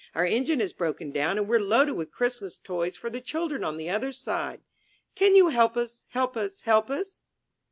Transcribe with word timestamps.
Our 0.15 0.25
engine 0.25 0.61
has 0.61 0.73
broken 0.73 1.11
down, 1.11 1.37
and 1.37 1.47
we're 1.47 1.59
loaded 1.59 1.91
with 1.91 2.09
Christmas 2.11 2.57
toys 2.57 2.97
for 2.97 3.11
the 3.11 3.21
children 3.21 3.63
on 3.63 3.77
the 3.77 3.91
other 3.91 4.11
side. 4.11 4.61
Can 5.13 5.35
you 5.35 5.49
help 5.49 5.77
us, 5.77 6.05
help 6.09 6.35
us, 6.35 6.61
help 6.61 6.89
us?'' 6.89 7.21